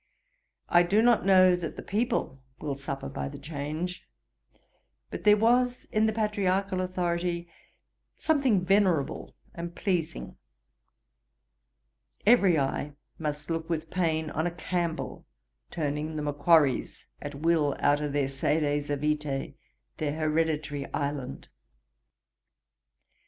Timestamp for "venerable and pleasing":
8.65-10.37